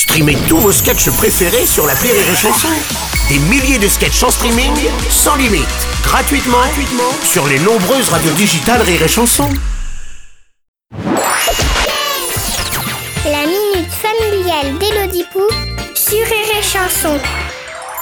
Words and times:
Streamez 0.00 0.38
tous 0.48 0.56
vos 0.56 0.72
sketchs 0.72 1.10
préférés 1.10 1.66
sur 1.66 1.86
la 1.86 1.92
Rire 1.92 2.14
et 2.14 2.34
Chanson. 2.34 2.68
Des 3.28 3.38
milliers 3.38 3.78
de 3.78 3.86
sketchs 3.86 4.22
en 4.22 4.30
streaming, 4.30 4.72
sans 5.10 5.36
limite, 5.36 5.68
gratuitement, 6.02 6.56
gratuitement 6.56 7.12
sur 7.22 7.46
les 7.46 7.58
nombreuses 7.58 8.08
radios 8.08 8.32
digitales 8.32 8.80
Rire 8.80 9.02
et 9.02 9.08
Chanson. 9.08 9.46
La 13.26 13.44
minute 13.44 13.92
familiale 13.92 14.78
d'Élodie 14.78 15.26
Pou 15.34 15.42
sur 15.94 16.16
Rire 16.16 16.58
et 16.58 16.62
Chanson. 16.62 17.20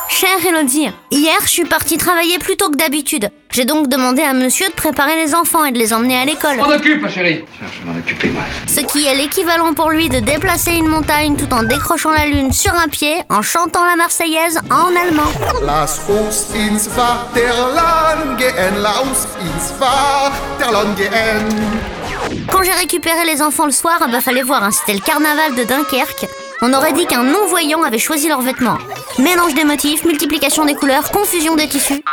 Chère 0.09 0.47
Elodie, 0.47 0.91
hier 1.11 1.41
je 1.43 1.49
suis 1.49 1.65
partie 1.65 1.97
travailler 1.97 2.39
plus 2.39 2.57
tôt 2.57 2.71
que 2.71 2.77
d'habitude. 2.77 3.29
J'ai 3.59 3.65
donc 3.65 3.89
demandé 3.89 4.23
à 4.23 4.35
monsieur 4.35 4.69
de 4.69 4.73
préparer 4.73 5.17
les 5.17 5.35
enfants 5.35 5.65
et 5.65 5.73
de 5.73 5.79
les 5.79 5.93
emmener 5.93 6.17
à 6.17 6.25
l'école. 6.25 6.59
M'en 6.59 6.69
occupe, 6.69 7.03
ma 7.03 7.09
chérie. 7.09 7.45
Je 7.61 7.81
vais 7.81 7.93
m'en 7.93 7.99
occuper, 7.99 8.29
moi. 8.29 8.43
Ce 8.69 8.79
qui 8.79 9.05
est 9.05 9.17
l'équivalent 9.17 9.75
pour 9.75 9.91
lui 9.91 10.09
de 10.09 10.21
déplacer 10.21 10.71
une 10.75 10.87
montagne 10.87 11.35
tout 11.35 11.53
en 11.53 11.65
décrochant 11.65 12.13
la 12.13 12.27
lune 12.27 12.53
sur 12.53 12.73
un 12.73 12.87
pied 12.87 13.17
en 13.29 13.43
chantant 13.43 13.85
la 13.85 13.97
Marseillaise 13.97 14.61
en 14.71 14.95
allemand. 14.95 15.29
Lass 15.67 16.03
uns 16.09 16.55
ins 16.55 16.87
Vaterland 16.87 18.39
gehen, 18.39 18.81
lass 18.81 19.27
ins 19.43 19.73
Vaterland 19.81 20.97
gehen. 20.97 22.47
Quand 22.53 22.63
j'ai 22.63 22.71
récupéré 22.71 23.25
les 23.27 23.43
enfants 23.43 23.67
le 23.67 23.73
soir, 23.73 23.99
bah 24.13 24.21
fallait 24.21 24.43
voir, 24.43 24.63
hein, 24.63 24.71
c'était 24.71 24.95
le 24.95 25.01
carnaval 25.05 25.57
de 25.57 25.65
Dunkerque. 25.65 26.29
On 26.63 26.73
aurait 26.73 26.93
dit 26.93 27.07
qu'un 27.07 27.25
non-voyant 27.25 27.83
avait 27.83 27.99
choisi 27.99 28.29
leurs 28.29 28.43
vêtements. 28.43 28.79
Mélange 29.19 29.55
des 29.55 29.65
motifs, 29.65 30.05
multiplication 30.05 30.65
des 30.65 30.75
couleurs, 30.75 31.11
confusion 31.11 31.57
des 31.57 31.67
tissus. 31.67 32.05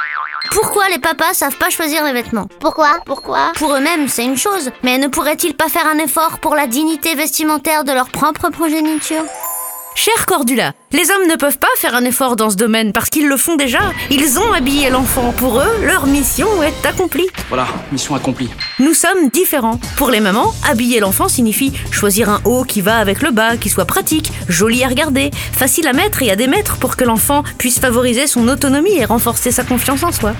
Pourquoi 0.55 0.87
les 0.87 0.99
papas 0.99 1.33
savent 1.33 1.57
pas 1.57 1.69
choisir 1.69 2.05
les 2.05 2.13
vêtements 2.13 2.47
Pourquoi? 2.61 3.01
Pourquoi? 3.05 3.51
Pour 3.57 3.75
eux-mêmes, 3.75 4.07
c'est 4.07 4.23
une 4.23 4.37
chose, 4.37 4.71
mais 4.83 4.97
ne 4.97 5.09
pourraient-ils 5.09 5.53
pas 5.53 5.67
faire 5.67 5.85
un 5.85 5.97
effort 5.97 6.39
pour 6.39 6.55
la 6.55 6.65
dignité 6.65 7.13
vestimentaire 7.13 7.83
de 7.83 7.91
leur 7.91 8.07
propre 8.07 8.49
progéniture? 8.49 9.25
Cher 9.97 10.25
Cordula, 10.25 10.73
les 10.91 11.09
hommes 11.09 11.27
ne 11.29 11.37
peuvent 11.37 11.57
pas 11.57 11.69
faire 11.77 11.95
un 11.95 12.03
effort 12.03 12.35
dans 12.35 12.49
ce 12.49 12.57
domaine 12.57 12.91
parce 12.91 13.09
qu'ils 13.09 13.29
le 13.29 13.37
font 13.37 13.55
déjà. 13.55 13.79
Ils 14.11 14.37
ont 14.37 14.51
habillé 14.51 14.89
l'enfant. 14.89 15.31
Pour 15.31 15.61
eux, 15.61 15.85
leur 15.85 16.05
mission 16.05 16.61
est 16.61 16.85
accomplie. 16.85 17.27
Voilà, 17.47 17.65
mission 17.93 18.13
accomplie. 18.13 18.49
Nous 18.79 18.93
sommes 18.93 19.29
différents. 19.29 19.79
Pour 19.95 20.09
les 20.09 20.19
mamans, 20.19 20.53
habiller 20.69 20.99
l'enfant 20.99 21.29
signifie 21.29 21.71
choisir 21.91 22.29
un 22.29 22.41
haut 22.43 22.65
qui 22.65 22.81
va 22.81 22.97
avec 22.97 23.21
le 23.21 23.31
bas, 23.31 23.55
qui 23.55 23.69
soit 23.69 23.85
pratique, 23.85 24.33
joli 24.49 24.83
à 24.83 24.89
regarder, 24.89 25.31
facile 25.53 25.87
à 25.87 25.93
mettre 25.93 26.21
et 26.21 26.29
à 26.29 26.35
démettre 26.35 26.75
pour 26.77 26.97
que 26.97 27.05
l'enfant 27.05 27.43
puisse 27.57 27.79
favoriser 27.79 28.27
son 28.27 28.49
autonomie 28.49 28.97
et 28.97 29.05
renforcer 29.05 29.51
sa 29.51 29.63
confiance 29.63 30.03
en 30.03 30.11
soi. 30.11 30.33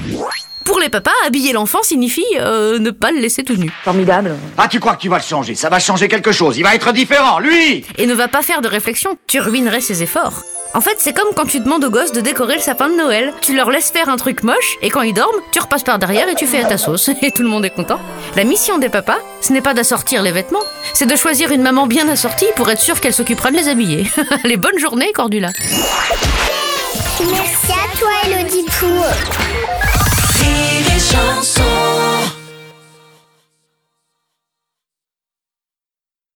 Pour 0.66 0.80
les 0.80 0.90
papas, 0.90 1.12
habiller 1.26 1.54
l'enfant 1.54 1.84
signifie 1.84 2.26
euh, 2.38 2.80
ne 2.80 2.90
pas 2.90 3.12
le 3.12 3.20
laisser 3.20 3.44
tout 3.44 3.56
nu. 3.56 3.72
Formidable. 3.84 4.36
Ah, 4.58 4.68
tu 4.68 4.80
crois 4.80 4.96
que 4.96 5.02
tu 5.02 5.10
vas 5.10 5.18
le 5.18 5.24
changer? 5.24 5.54
Ça 5.54 5.70
va 5.70 5.80
changer 5.80 6.08
quelque 6.08 6.32
chose. 6.32 6.58
Il 6.58 6.64
va 6.64 6.74
être 6.74 6.92
différent, 6.92 7.40
lui 7.40 7.86
Et 7.98 8.08
ne 8.08 8.16
va 8.16 8.28
pas 8.28 8.42
faire 8.42 8.62
de 8.62 8.68
réflexion, 8.68 9.16
tu 9.28 9.40
ruinerais 9.40 9.80
ses 9.80 10.02
efforts. 10.02 10.42
En 10.74 10.82
fait, 10.82 10.96
c'est 10.98 11.14
comme 11.14 11.34
quand 11.36 11.46
tu 11.46 11.60
demandes 11.60 11.86
aux 11.86 11.90
gosses 11.92 12.12
de 12.12 12.20
décorer 12.20 12.56
le 12.56 12.62
sapin 12.62 12.90
de 12.90 12.96
Noël. 12.96 13.32
Tu 13.42 13.56
leur 13.56 13.70
laisses 13.70 13.92
faire 13.92 14.10
un 14.10 14.18
truc 14.18 14.44
moche, 14.44 14.76
et 14.82 14.90
quand 14.90 15.04
ils 15.04 15.14
dorment, 15.14 15.40
tu 15.52 15.60
repasses 15.60 15.84
par 15.84 16.00
derrière 16.00 16.28
et 16.28 16.36
tu 16.36 16.48
fais 16.48 16.60
à 16.60 16.66
ta 16.66 16.78
sauce, 16.78 17.10
et 17.22 17.32
tout 17.32 17.44
le 17.44 17.48
monde 17.48 17.64
est 17.64 17.70
content. 17.70 18.00
La 18.36 18.44
mission 18.44 18.78
des 18.80 18.90
papas, 18.90 19.20
ce 19.42 19.54
n'est 19.54 19.62
pas 19.62 19.76
d'assortir 19.76 20.24
les 20.24 20.32
vêtements, 20.32 20.64
c'est 20.94 21.06
de 21.06 21.16
choisir 21.16 21.52
une 21.52 21.62
maman 21.62 21.86
bien 21.86 22.10
assortie 22.10 22.48
pour 22.56 22.70
être 22.72 22.82
sûr 22.82 23.00
qu'elle 23.00 23.14
s'occupera 23.14 23.52
de 23.52 23.56
les 23.56 23.70
habiller. 23.70 24.08
les 24.44 24.58
bonnes 24.58 24.80
journées, 24.80 25.14
Cordula. 25.14 25.52
Merci 27.22 27.72
à 27.72 27.98
toi, 27.98 28.10
Pou. 28.80 28.88
Chanson 29.46 29.65